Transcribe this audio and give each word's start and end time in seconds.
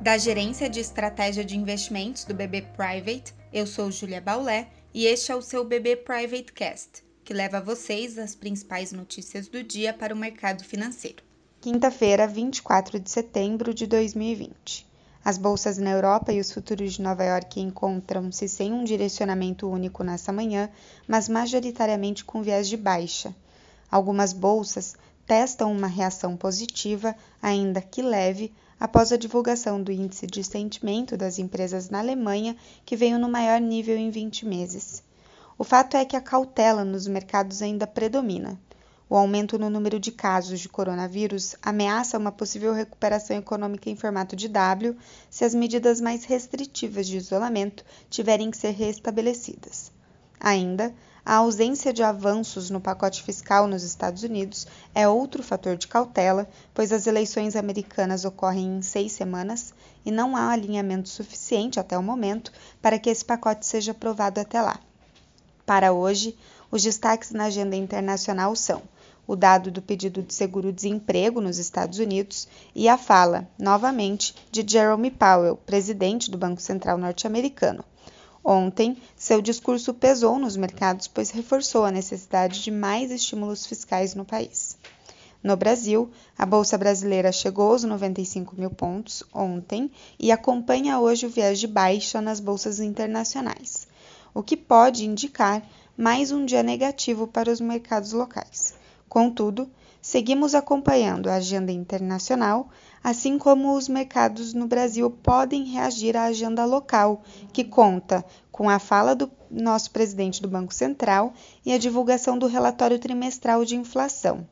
Da 0.00 0.16
Gerência 0.16 0.70
de 0.70 0.80
Estratégia 0.80 1.44
de 1.44 1.58
Investimentos 1.58 2.24
do 2.24 2.32
BB 2.32 2.62
Private, 2.74 3.34
eu 3.52 3.66
sou 3.66 3.90
Julia 3.90 4.18
Baulé 4.18 4.68
e 4.94 5.04
este 5.04 5.30
é 5.30 5.36
o 5.36 5.42
seu 5.42 5.62
BB 5.62 5.96
Private 5.96 6.54
Cast, 6.54 7.04
que 7.22 7.34
leva 7.34 7.58
a 7.58 7.60
vocês 7.60 8.16
as 8.16 8.34
principais 8.34 8.92
notícias 8.92 9.46
do 9.46 9.62
dia 9.62 9.92
para 9.92 10.14
o 10.14 10.16
mercado 10.16 10.64
financeiro. 10.64 11.22
Quinta-feira, 11.60 12.26
24 12.26 12.98
de 12.98 13.10
setembro 13.10 13.74
de 13.74 13.86
2020. 13.86 14.88
As 15.22 15.36
bolsas 15.36 15.76
na 15.76 15.90
Europa 15.90 16.32
e 16.32 16.40
os 16.40 16.50
futuros 16.50 16.94
de 16.94 17.02
Nova 17.02 17.22
York 17.22 17.60
encontram-se 17.60 18.48
sem 18.48 18.72
um 18.72 18.84
direcionamento 18.84 19.68
único 19.68 20.02
nessa 20.02 20.32
manhã, 20.32 20.70
mas 21.06 21.28
majoritariamente 21.28 22.24
com 22.24 22.42
viés 22.42 22.70
de 22.70 22.78
baixa. 22.78 23.36
Algumas 23.90 24.32
bolsas 24.32 24.96
testam 25.30 25.70
uma 25.70 25.86
reação 25.86 26.36
positiva, 26.36 27.14
ainda 27.40 27.80
que 27.80 28.02
leve, 28.02 28.52
após 28.80 29.12
a 29.12 29.16
divulgação 29.16 29.80
do 29.80 29.92
índice 29.92 30.26
de 30.26 30.42
sentimento 30.42 31.16
das 31.16 31.38
empresas 31.38 31.88
na 31.88 32.00
Alemanha, 32.00 32.56
que 32.84 32.96
veio 32.96 33.16
no 33.16 33.28
maior 33.28 33.60
nível 33.60 33.96
em 33.96 34.10
20 34.10 34.44
meses. 34.44 35.04
O 35.56 35.62
fato 35.62 35.96
é 35.96 36.04
que 36.04 36.16
a 36.16 36.20
cautela 36.20 36.84
nos 36.84 37.06
mercados 37.06 37.62
ainda 37.62 37.86
predomina. 37.86 38.58
O 39.08 39.14
aumento 39.14 39.56
no 39.56 39.70
número 39.70 40.00
de 40.00 40.10
casos 40.10 40.58
de 40.58 40.68
coronavírus 40.68 41.54
ameaça 41.62 42.18
uma 42.18 42.32
possível 42.32 42.72
recuperação 42.72 43.36
econômica 43.36 43.88
em 43.88 43.94
formato 43.94 44.34
de 44.34 44.48
W 44.48 44.96
se 45.30 45.44
as 45.44 45.54
medidas 45.54 46.00
mais 46.00 46.24
restritivas 46.24 47.06
de 47.06 47.18
isolamento 47.18 47.84
tiverem 48.08 48.50
que 48.50 48.56
ser 48.56 48.72
restabelecidas. 48.72 49.92
Ainda, 50.40 50.92
a 51.24 51.36
ausência 51.36 51.92
de 51.92 52.02
avanços 52.02 52.70
no 52.70 52.80
pacote 52.80 53.22
fiscal 53.22 53.66
nos 53.66 53.82
Estados 53.82 54.22
Unidos 54.22 54.66
é 54.94 55.06
outro 55.06 55.42
fator 55.42 55.76
de 55.76 55.86
cautela, 55.86 56.48
pois 56.74 56.92
as 56.92 57.06
eleições 57.06 57.56
americanas 57.56 58.24
ocorrem 58.24 58.78
em 58.78 58.82
seis 58.82 59.12
semanas 59.12 59.74
e 60.04 60.10
não 60.10 60.36
há 60.36 60.50
alinhamento 60.50 61.08
suficiente 61.08 61.78
até 61.78 61.96
o 61.96 62.02
momento 62.02 62.52
para 62.80 62.98
que 62.98 63.10
esse 63.10 63.24
pacote 63.24 63.66
seja 63.66 63.92
aprovado 63.92 64.40
até 64.40 64.60
lá. 64.60 64.80
Para 65.66 65.92
hoje, 65.92 66.36
os 66.70 66.82
destaques 66.82 67.30
na 67.32 67.44
agenda 67.44 67.76
internacional 67.76 68.56
são 68.56 68.82
o 69.26 69.36
dado 69.36 69.70
do 69.70 69.80
pedido 69.80 70.22
de 70.22 70.34
seguro-desemprego 70.34 71.40
nos 71.40 71.58
Estados 71.58 72.00
Unidos 72.00 72.48
e 72.74 72.88
a 72.88 72.98
fala, 72.98 73.48
novamente, 73.56 74.34
de 74.50 74.64
Jerome 74.66 75.10
Powell, 75.10 75.56
presidente 75.56 76.30
do 76.30 76.36
Banco 76.36 76.60
Central 76.60 76.98
norte-americano. 76.98 77.84
Ontem, 78.44 78.96
seu 79.16 79.42
discurso 79.42 79.92
pesou 79.92 80.38
nos 80.38 80.56
mercados, 80.56 81.06
pois 81.06 81.30
reforçou 81.30 81.84
a 81.84 81.90
necessidade 81.90 82.62
de 82.62 82.70
mais 82.70 83.10
estímulos 83.10 83.66
fiscais 83.66 84.14
no 84.14 84.24
país. 84.24 84.78
No 85.42 85.56
Brasil, 85.56 86.10
a 86.36 86.44
Bolsa 86.44 86.76
Brasileira 86.76 87.32
chegou 87.32 87.72
aos 87.72 87.84
95 87.84 88.54
mil 88.56 88.70
pontos 88.70 89.22
ontem 89.32 89.90
e 90.18 90.30
acompanha 90.30 90.98
hoje 90.98 91.26
o 91.26 91.30
viés 91.30 91.58
de 91.58 91.66
baixa 91.66 92.20
nas 92.20 92.40
bolsas 92.40 92.78
internacionais, 92.78 93.86
o 94.34 94.42
que 94.42 94.56
pode 94.56 95.06
indicar 95.06 95.62
mais 95.96 96.30
um 96.30 96.44
dia 96.44 96.62
negativo 96.62 97.26
para 97.26 97.50
os 97.50 97.60
mercados 97.60 98.12
locais. 98.12 98.74
Contudo, 99.10 99.68
seguimos 100.00 100.54
acompanhando 100.54 101.28
a 101.28 101.34
agenda 101.34 101.72
internacional, 101.72 102.70
assim 103.02 103.38
como 103.38 103.74
os 103.74 103.88
mercados 103.88 104.54
no 104.54 104.68
Brasil 104.68 105.10
podem 105.10 105.64
reagir 105.64 106.16
à 106.16 106.26
agenda 106.26 106.64
local, 106.64 107.20
que 107.52 107.64
conta 107.64 108.24
com 108.52 108.70
a 108.70 108.78
fala 108.78 109.16
do 109.16 109.28
nosso 109.50 109.90
presidente 109.90 110.40
do 110.40 110.46
Banco 110.46 110.72
Central 110.72 111.34
e 111.66 111.72
a 111.72 111.78
divulgação 111.78 112.38
do 112.38 112.46
relatório 112.46 113.00
trimestral 113.00 113.64
de 113.64 113.74
inflação. 113.74 114.46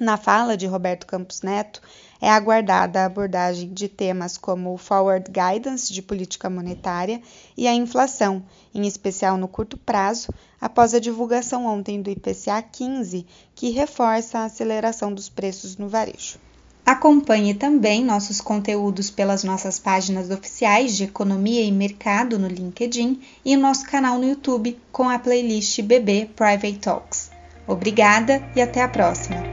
Na 0.00 0.16
fala 0.16 0.56
de 0.56 0.66
Roberto 0.66 1.06
Campos 1.06 1.42
Neto, 1.42 1.82
é 2.22 2.30
aguardada 2.30 3.02
a 3.02 3.04
abordagem 3.04 3.70
de 3.70 3.86
temas 3.86 4.38
como 4.38 4.72
o 4.72 4.78
Forward 4.78 5.30
Guidance 5.30 5.92
de 5.92 6.00
política 6.00 6.48
monetária 6.48 7.20
e 7.54 7.68
a 7.68 7.74
inflação, 7.74 8.42
em 8.74 8.86
especial 8.86 9.36
no 9.36 9.46
curto 9.46 9.76
prazo, 9.76 10.32
após 10.58 10.94
a 10.94 10.98
divulgação 10.98 11.66
ontem 11.66 12.00
do 12.00 12.08
IPCA 12.08 12.62
15, 12.62 13.26
que 13.54 13.68
reforça 13.68 14.38
a 14.38 14.44
aceleração 14.46 15.12
dos 15.12 15.28
preços 15.28 15.76
no 15.76 15.86
varejo. 15.86 16.38
Acompanhe 16.86 17.52
também 17.52 18.02
nossos 18.02 18.40
conteúdos 18.40 19.10
pelas 19.10 19.44
nossas 19.44 19.78
páginas 19.78 20.30
oficiais 20.30 20.96
de 20.96 21.04
Economia 21.04 21.62
e 21.62 21.70
Mercado 21.70 22.38
no 22.38 22.48
LinkedIn 22.48 23.20
e 23.44 23.54
nosso 23.54 23.84
canal 23.84 24.18
no 24.18 24.26
YouTube 24.26 24.78
com 24.90 25.10
a 25.10 25.18
playlist 25.18 25.82
BB 25.82 26.30
Private 26.34 26.78
Talks. 26.78 27.30
Obrigada 27.66 28.42
e 28.56 28.62
até 28.62 28.82
a 28.82 28.88
próxima! 28.88 29.49